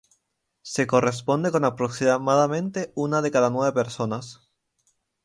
[0.63, 4.41] Se corresponde con aproximadamente una de cada nueve personas.